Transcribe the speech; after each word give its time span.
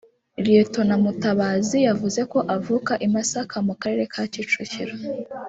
Lt 0.45 0.75
Mutabazi 1.03 1.77
yavuze 1.87 2.21
ko 2.31 2.39
avuka 2.57 2.93
i 3.05 3.07
Masaka 3.13 3.55
mu 3.67 3.73
karere 3.81 4.03
ka 4.13 4.23
Kicukiro 4.31 4.93